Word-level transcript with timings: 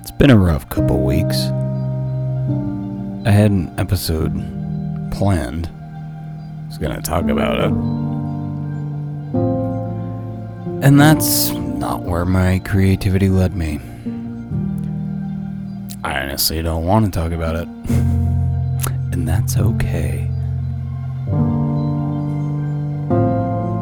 It's 0.00 0.10
been 0.12 0.30
a 0.30 0.38
rough 0.38 0.66
couple 0.70 1.04
weeks. 1.04 1.36
I 3.26 3.30
had 3.30 3.50
an 3.50 3.74
episode 3.78 4.32
planned. 5.12 5.66
I 5.66 6.66
was 6.68 6.78
going 6.78 6.96
to 6.96 7.02
talk 7.02 7.28
about 7.28 7.58
it. 7.58 7.70
And 10.82 10.98
that's 10.98 11.50
not 11.50 12.02
where 12.02 12.24
my 12.24 12.60
creativity 12.60 13.28
led 13.28 13.54
me. 13.54 13.78
I 16.02 16.22
honestly 16.22 16.62
don't 16.62 16.86
want 16.86 17.04
to 17.04 17.10
talk 17.10 17.32
about 17.32 17.56
it. 17.56 17.68
and 19.12 19.28
that's 19.28 19.58
okay. 19.58 20.30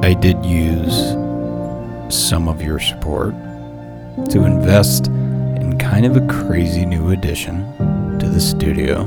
I 0.02 0.14
did 0.14 0.44
use 0.44 1.14
some 2.08 2.48
of 2.48 2.62
your 2.62 2.78
support 2.78 3.34
to 4.30 4.44
invest 4.44 5.08
in 5.08 5.78
kind 5.78 6.06
of 6.06 6.16
a 6.16 6.26
crazy 6.26 6.86
new 6.86 7.10
addition 7.10 8.18
to 8.18 8.28
the 8.28 8.40
studio 8.40 9.04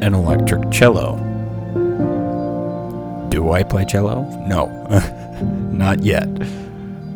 an 0.00 0.14
electric 0.14 0.70
cello. 0.70 1.16
Do 3.28 3.50
I 3.50 3.62
play 3.62 3.84
cello? 3.84 4.22
No, 4.46 4.66
not 5.70 6.02
yet. 6.02 6.28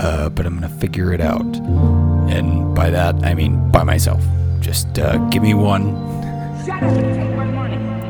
Uh, 0.01 0.29
but 0.29 0.47
I'm 0.47 0.55
gonna 0.55 0.69
figure 0.69 1.13
it 1.13 1.21
out. 1.21 1.47
And 2.31 2.75
by 2.75 2.91
that, 2.91 3.15
I 3.25 3.35
mean 3.35 3.71
by 3.71 3.83
myself. 3.83 4.23
Just 4.61 4.99
uh, 4.99 5.19
give 5.31 5.43
me 5.43 5.55
one. 5.55 5.93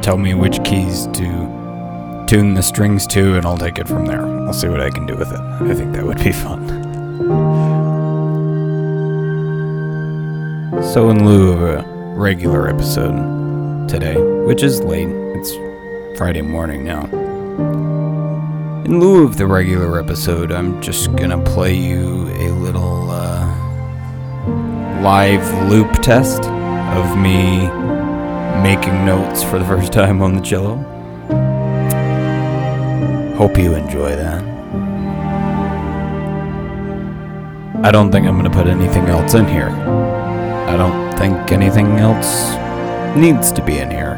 Tell 0.03 0.19
me 0.19 0.35
which 0.35 0.63
keys 0.65 1.07
to 1.09 1.62
tune 2.33 2.55
the 2.55 2.63
strings 2.63 3.07
to, 3.07 3.37
and 3.37 3.45
I'll 3.45 3.59
take 3.59 3.79
it 3.79 3.87
from 3.87 4.07
there. 4.07 4.25
I'll 4.25 4.55
see 4.55 4.67
what 4.67 4.81
I 4.81 4.89
can 4.89 5.05
do 5.05 5.15
with 5.15 5.31
it. 5.31 5.39
I 5.39 5.75
think 5.75 5.93
that 5.93 6.03
would 6.03 6.17
be 6.17 6.33
fun. 6.33 6.67
So, 10.95 11.11
in 11.11 11.27
lieu 11.27 11.53
of 11.53 11.61
a 11.61 11.85
regular 12.17 12.71
episode 12.71 13.87
today, 13.87 14.17
which 14.47 14.63
is 14.63 14.81
late, 14.81 15.11
it's 15.11 15.53
Friday 16.17 16.41
morning 16.41 16.85
now. 16.87 17.05
In 18.87 18.99
lieu 18.99 19.27
of 19.27 19.37
the 19.37 19.47
regular 19.47 20.01
episode, 20.01 20.53
I'm 20.53 20.81
just 20.81 21.15
gonna 21.15 21.45
play 21.45 21.75
you 21.75 22.29
a 22.29 22.49
little 22.49 23.11
uh, 23.11 23.45
live 25.03 25.69
loop 25.69 25.93
test 26.01 26.45
of 26.45 27.15
me 27.19 27.67
making 28.63 29.05
notes 29.05 29.43
for 29.43 29.59
the 29.59 29.67
first 29.67 29.93
time 30.01 30.23
on 30.23 30.33
the 30.33 30.41
cello. 30.41 30.83
Hope 33.37 33.59
you 33.59 33.75
enjoy 33.75 34.15
that. 34.15 34.43
I 37.85 37.91
don't 37.91 38.13
think 38.13 38.27
I'm 38.27 38.37
gonna 38.37 38.51
put 38.51 38.67
anything 38.67 39.07
else 39.07 39.35
in 39.35 39.47
here. 39.47 39.70
I 39.70 40.77
don't 40.77 41.13
think 41.19 41.51
anything 41.51 41.98
else 41.98 42.55
needs 43.17 43.51
to 43.53 43.65
be 43.65 43.79
in 43.79 43.91
here. 43.91 44.17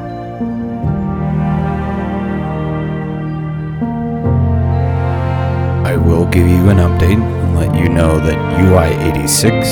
I 5.85 5.97
will 5.97 6.27
give 6.27 6.47
you 6.47 6.69
an 6.69 6.79
update 6.79 7.23
and 7.23 7.57
let 7.57 7.75
you 7.75 7.89
know 7.89 8.19
that 8.19 8.37
UI 8.61 8.93
86, 9.11 9.67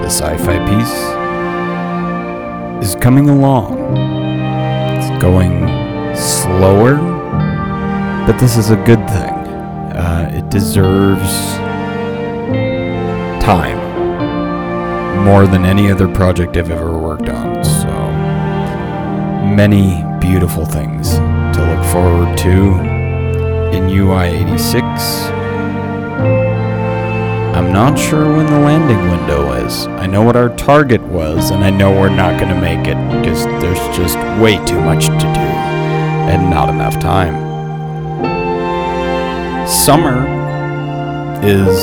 the 0.00 0.06
sci 0.06 0.36
fi 0.38 0.58
piece, 0.68 1.20
is 2.86 2.94
coming 3.00 3.30
along. 3.30 3.78
It's 4.98 5.22
going 5.22 5.66
slower, 6.16 6.98
but 8.30 8.38
this 8.38 8.56
is 8.56 8.70
a 8.70 8.76
good 8.76 9.04
thing. 9.08 9.34
Uh, 9.98 10.30
it 10.32 10.48
deserves 10.50 11.56
time 13.42 13.76
more 15.24 15.48
than 15.48 15.64
any 15.64 15.90
other 15.90 16.06
project 16.06 16.56
I've 16.56 16.70
ever 16.70 16.96
worked 16.96 17.28
on. 17.28 17.64
So 17.64 17.88
many 19.52 20.04
beautiful 20.20 20.64
things 20.64 21.14
to 21.14 21.74
look 21.74 21.84
forward 21.86 22.38
to 22.38 22.78
in 23.76 23.88
UI 23.88 24.26
86. 24.26 24.84
I'm 27.56 27.72
not 27.72 27.98
sure 27.98 28.36
when 28.36 28.46
the 28.46 28.60
landing 28.60 29.10
window 29.10 29.54
is. 29.54 29.88
I 29.88 30.06
know 30.06 30.22
what 30.22 30.36
our 30.36 30.54
target 30.54 31.02
was, 31.02 31.50
and 31.50 31.64
I 31.64 31.70
know 31.70 31.90
we're 31.90 32.14
not 32.14 32.38
going 32.40 32.54
to 32.54 32.60
make 32.60 32.86
it 32.86 32.94
because 33.10 33.44
there's 33.60 33.96
just 33.96 34.16
way 34.40 34.64
too 34.66 34.80
much 34.80 35.06
to 35.06 35.18
do 35.18 35.50
and 36.30 36.48
not 36.48 36.68
enough 36.68 37.00
time 37.00 37.49
summer 39.70 40.26
is 41.42 41.78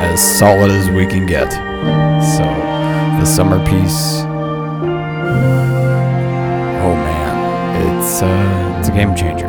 as 0.00 0.38
solid 0.38 0.70
as 0.70 0.90
we 0.90 1.06
can 1.06 1.26
get. 1.26 1.50
So 2.36 2.42
the 3.20 3.24
summer 3.24 3.58
piece. 3.66 4.22
Oh 6.80 6.94
man, 6.94 8.00
it's 8.00 8.22
uh, 8.22 8.76
it's 8.78 8.88
a 8.88 8.92
game 8.92 9.14
changer. 9.14 9.48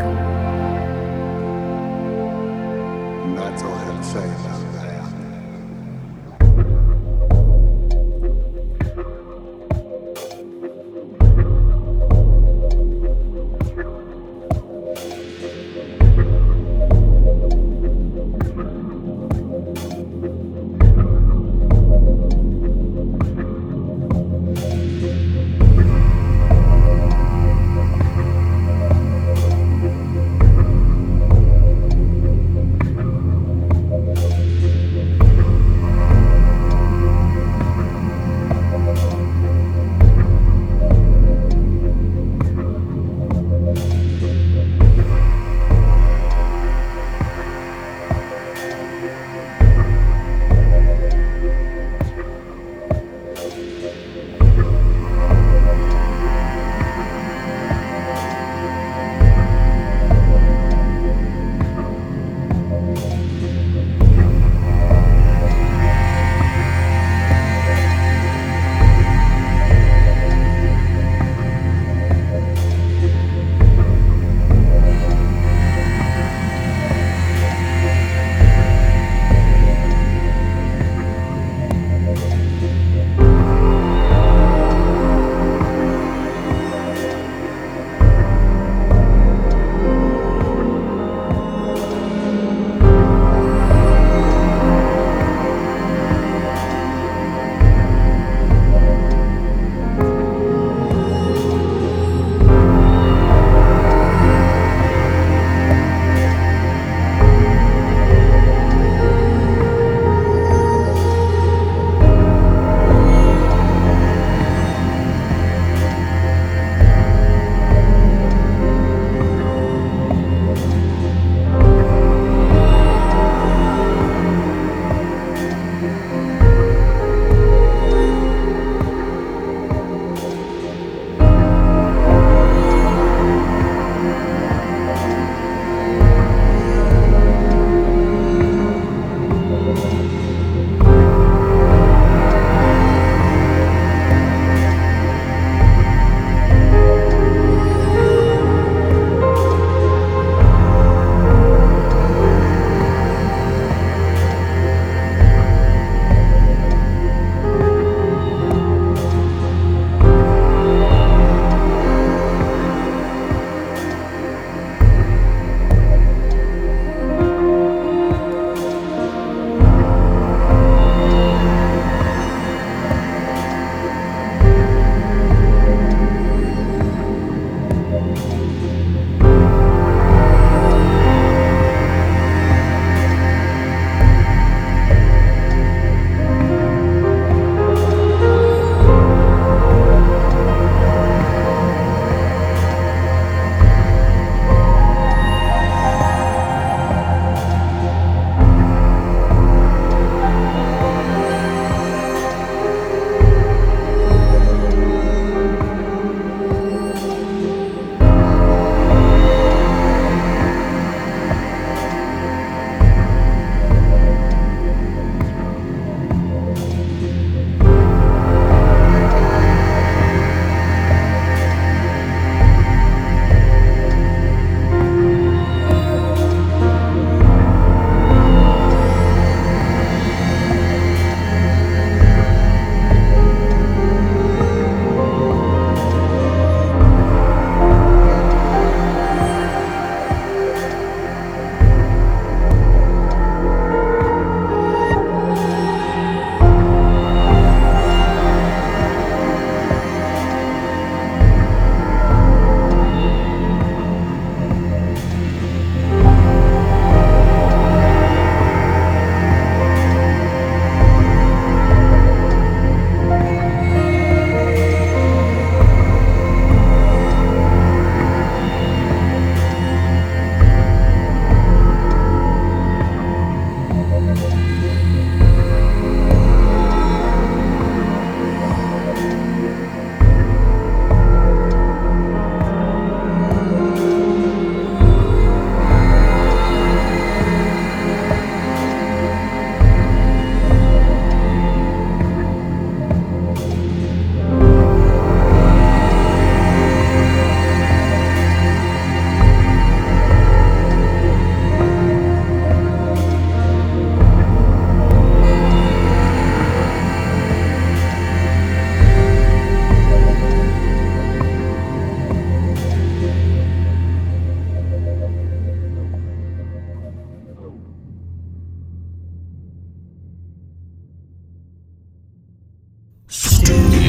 That's 3.35 3.63
all 3.63 3.73
I 3.73 3.83
have 3.85 3.97
to 3.97 4.03
say 4.03 4.68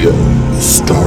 Radio 0.00 0.14
Star. 0.58 0.99